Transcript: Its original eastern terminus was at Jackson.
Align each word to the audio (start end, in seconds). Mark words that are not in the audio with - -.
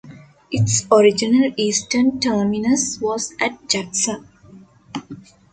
Its 0.51 0.87
original 0.91 1.51
eastern 1.57 2.19
terminus 2.19 2.97
was 2.99 3.35
at 3.39 3.69
Jackson. 3.69 4.27